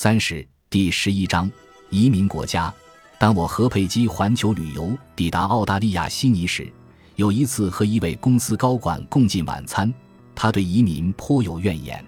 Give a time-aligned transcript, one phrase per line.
[0.00, 1.50] 三十第十一章
[1.90, 2.72] 移民国家。
[3.18, 6.72] 当我和佩基环球旅游抵达澳大利亚悉尼时，
[7.16, 9.92] 有一次和一位公司高管共进晚餐，
[10.36, 12.00] 他对移民颇有怨言。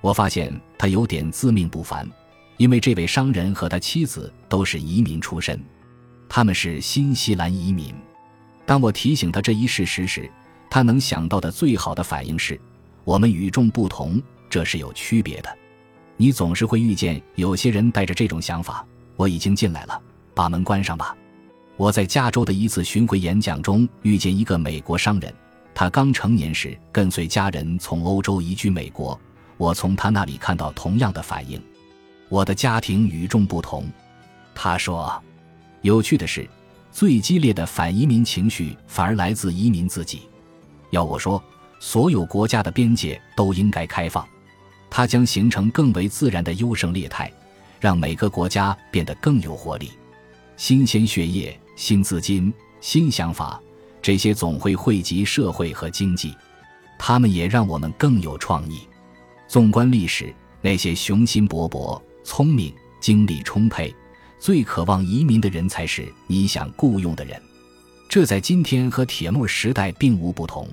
[0.00, 2.08] 我发现他有点自命不凡，
[2.56, 5.62] 因为这位商人和他妻子都是移民出身，
[6.30, 7.94] 他们是新西兰移民。
[8.64, 10.32] 当我提醒他这一事实时，
[10.70, 12.58] 他能想到的最好的反应是：
[13.04, 14.18] 我们与众不同，
[14.48, 15.58] 这是有区别的。
[16.20, 18.84] 你总是会遇见有些人带着这种想法。
[19.16, 20.00] 我已经进来了，
[20.34, 21.16] 把门关上吧。
[21.76, 25.32] 我在加州的一次巡回演讲中遇见一个美国商人，
[25.72, 29.18] 他刚成年时跟随家人从欧洲移居美国。
[29.56, 31.60] 我从他那里看到同样的反应。
[32.28, 33.86] 我的家庭与众不同，
[34.54, 35.22] 他说。
[35.82, 36.48] 有趣的是，
[36.90, 40.22] 最激烈的反移民情绪反而来自移民自己。
[40.90, 41.40] 要我说，
[41.78, 44.26] 所有国家的边界都应该开放。
[44.90, 47.30] 它将形成更为自然的优胜劣汰，
[47.80, 49.90] 让每个国家变得更有活力。
[50.56, 53.60] 新鲜血液、新资金、新想法，
[54.02, 56.34] 这些总会惠及社会和经济。
[56.98, 58.80] 他们也让我们更有创意。
[59.46, 63.94] 纵观历史，那些雄心勃勃、聪明、精力充沛、
[64.38, 67.40] 最渴望移民的人，才是你想雇佣的人。
[68.08, 70.68] 这在今天和铁木时代并无不同。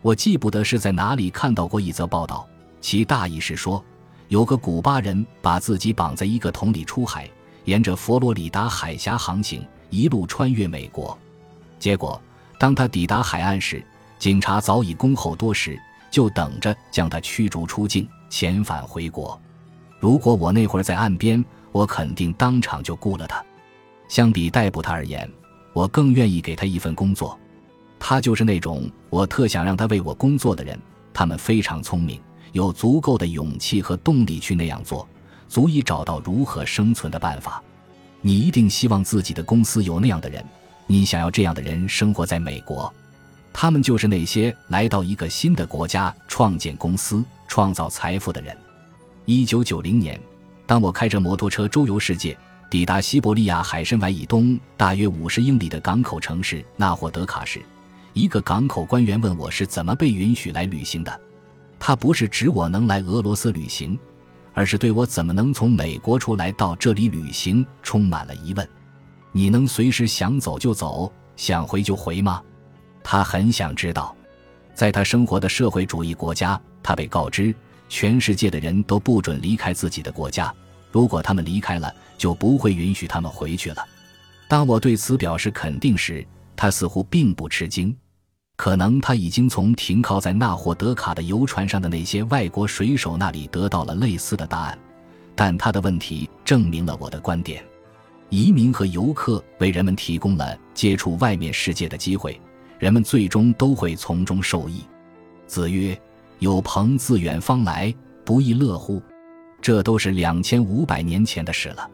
[0.00, 2.48] 我记不得是在哪里看到过一则报道。
[2.82, 3.82] 其大意是说，
[4.28, 7.30] 有个古巴人把自己绑在一个桶里出海，
[7.64, 11.16] 沿着佛罗里达海峡航行，一路穿越美国。
[11.78, 12.20] 结果，
[12.58, 13.82] 当他抵达海岸时，
[14.18, 19.40] 警察早已恭候多时，就等着将他驱逐出境，遣返回国。
[20.00, 23.42] 如果我那会儿在岸边，我肯定当场就雇了他。
[24.08, 25.30] 相比逮捕他而言，
[25.72, 27.38] 我更愿意给他一份工作。
[28.00, 30.76] 他就是那种我特想让他为我工作的人。
[31.14, 32.20] 他们非常聪明。
[32.52, 35.06] 有足够的勇气和动力去那样做，
[35.48, 37.62] 足以找到如何生存的办法。
[38.20, 40.44] 你一定希望自己的公司有那样的人，
[40.86, 42.92] 你想要这样的人生活在美国。
[43.52, 48.56] 他们就是那些来到一个新的国家创建公司、创造财富的人。
[49.24, 50.18] 一九九零年，
[50.66, 52.36] 当我开着摩托车周游世界，
[52.70, 57.60] 抵达西伯利亚海参崴以东大约五十英里的港口城市纳霍德卡时，
[58.14, 61.20] 一个港口官员问我是怎么被允许来旅行的。
[61.84, 63.98] 他不是指我能来俄罗斯旅行，
[64.54, 68.68] 而是对我怎么能从美国出来到这里旅行充满了疑问。
[69.32, 72.40] 你能随时想走就走，想回就回吗？
[73.02, 74.14] 他很想知道。
[74.72, 77.52] 在他生活的社会主义国家，他被告知
[77.88, 80.54] 全世界的人都不准离开自己的国家，
[80.92, 83.84] 如果他们离开了，就不会允许他们回去了。
[84.46, 87.92] 当我对此表示肯定时，他似乎并不吃惊。
[88.56, 94.78] 可能他已经从停靠在纳霍德卡的游船上的那些外国水手那里得到了类似的答案，
[95.34, 97.64] 但他的问题证明了我的观点：
[98.28, 102.40] 移民和游客为人们提供了接触外面世界的机会，
[102.78, 104.82] 人们最终都会从中受益。
[105.46, 106.00] 子曰
[106.38, 107.92] ：“有朋自远方来，
[108.24, 109.02] 不亦乐乎？”
[109.60, 111.88] 这都是两千五百年前的事了。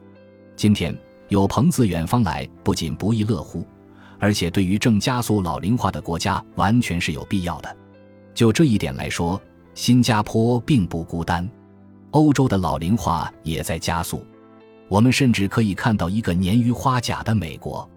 [0.56, 0.96] 今天
[1.28, 3.66] 有朋自远方来，不仅不亦乐乎。
[4.18, 7.76] 而且，对于正加速老龄化的国家，完全是有必要的。
[8.34, 9.40] 就这一点来说，
[9.74, 11.48] 新加坡并不孤单，
[12.10, 14.24] 欧洲的老龄化也在加速。
[14.88, 17.88] 我们甚至可以看到一个年逾花甲的美国。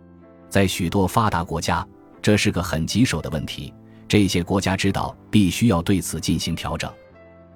[0.50, 1.88] 在许多发达国家，
[2.22, 3.74] 这是个很棘手的问题。
[4.08, 6.92] 这些国家知道必须要对此进行调整。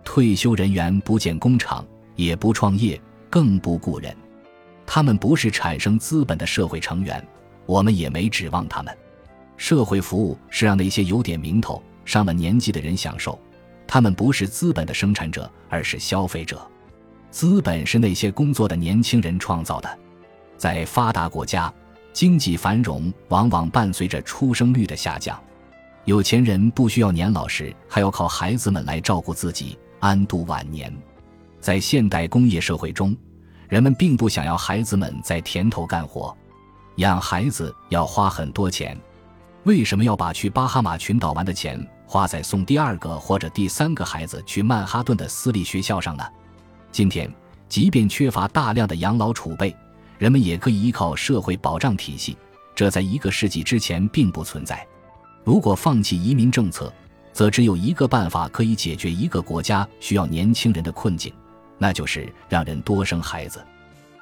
[0.06, 3.00] 退休人员不建工厂，也不创业，
[3.30, 4.16] 更不雇人，
[4.86, 7.22] 他们不是产生资本的社会成员。
[7.66, 8.96] 我们也没指望他们。
[9.58, 13.40] 社会服务是让那些有点名头、上了年纪的人享受，
[13.88, 16.62] 他们不是资本的生产者，而是消费者。
[17.32, 20.00] 资本是那些工作的年轻人创造的。
[20.58, 21.74] 在发达国家，
[22.14, 25.38] 经济繁荣往往伴随着出生率的下降。
[26.06, 30.94] 有钱人不需要年老时还要靠孩子们来照顾自己，安度晚年。
[31.60, 33.16] 在现代工业社会中，
[33.68, 36.36] 人们并不想要孩子们在田头干活。
[36.98, 38.98] 养孩子要花很多钱，
[39.64, 46.24] 为什么要把去巴哈马群岛玩的钱花在送第二个或者第三个孩子去曼哈顿的私立学校上呢？
[46.94, 47.30] 今天，
[47.68, 49.76] 即便缺乏大量的养老储备，
[50.18, 52.38] 人们也可以依靠社会保障体系，
[52.74, 54.88] 这在一个世纪之前并不存在。
[55.44, 56.92] 如果放弃移民政策，
[57.34, 61.34] 则只有一个办法可以解决一个国家需要年轻人的困境，
[61.78, 63.62] 那就是让人多生孩子。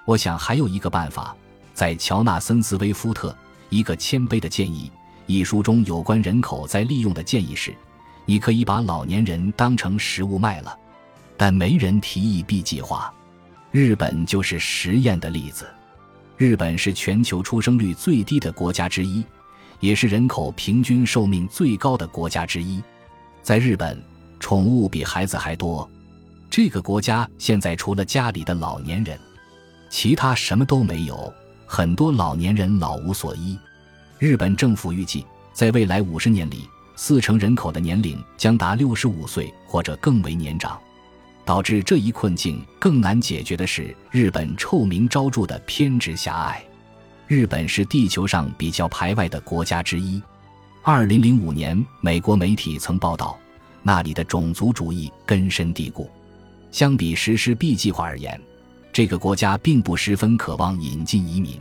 [0.05, 1.35] 我想还有一个办法。
[1.73, 3.29] 在乔纳森·斯威夫特
[3.69, 4.91] 《一个谦卑的建议》
[5.25, 7.75] 一书中，有关人口再利用的建议是：
[8.25, 10.77] 你可以把老年人当成食物卖了，
[11.35, 13.13] 但没人提议 B 计划。
[13.71, 15.67] 日本就是实验的例子。
[16.37, 19.23] 日本是全球出生率最低的国家之一，
[19.79, 22.83] 也是人口平均寿命最高的国家之一。
[23.41, 24.01] 在日本，
[24.39, 25.89] 宠物比孩子还多。
[26.49, 29.17] 这个国家现在除了家里的老年人，
[29.89, 31.33] 其他什么都没有。
[31.75, 33.57] 很多老年人老无所依。
[34.19, 40.79] 日本政府预计，在未来五十年里，四成人口的年龄将达六十五岁或者更为年长。
[41.43, 46.63] 导致这一困境更难解决的是日本臭名昭著的偏执狭隘。
[47.25, 50.21] 日本是地球上比较排外的国家之一。
[50.83, 53.35] 二零零五年，美国媒体曾报道，
[53.81, 56.07] 那里的种族主义根深蒂固。
[56.69, 58.39] 相比实施 B 计划而言，
[58.93, 61.59] 这个国家并不十分渴望引进移民。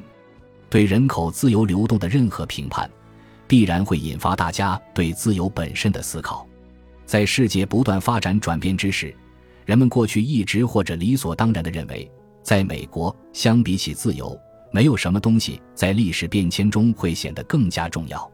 [0.69, 2.89] 对人口自由流动的任何评判，
[3.49, 6.47] 必然会引发大家对自由本身的思考。
[7.07, 9.15] 在世界不断发展转变之时。
[9.65, 12.11] 人们过去一直或者理所当然地认为，
[12.43, 14.37] 在美国，相比起自由，
[14.73, 18.29] 没有什么东西在历史变迁中会显得更加重要。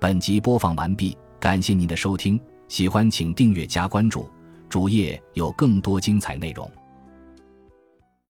[0.00, 4.28] 本集播放完毕，感谢您的收听，喜欢请订阅加关注，
[4.68, 6.70] 主页有更多精彩内容。